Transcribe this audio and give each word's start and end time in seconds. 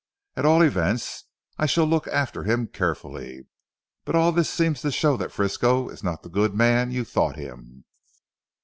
"At 0.35 0.45
all 0.47 0.63
events 0.63 1.25
I 1.59 1.67
shall 1.67 1.85
look 1.85 2.07
after 2.07 2.41
him 2.43 2.65
carefully. 2.65 3.45
But 4.03 4.15
all 4.15 4.31
this 4.31 4.49
seems 4.49 4.81
to 4.81 4.91
show 4.91 5.15
that 5.17 5.31
Frisco 5.31 5.89
is 5.89 6.03
not 6.03 6.23
the 6.23 6.29
good 6.29 6.55
man 6.55 6.89
you 6.89 7.05
thought 7.05 7.35
him." 7.35 7.83